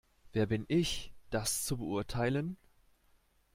Wer 0.33 0.47
bin 0.47 0.65
ich, 0.67 1.13
das 1.29 1.63
zu 1.63 1.77
beurteilen? 1.77 2.57